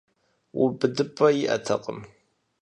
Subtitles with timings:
[0.61, 1.99] УбыдыпӀэ иӀэтэкъым.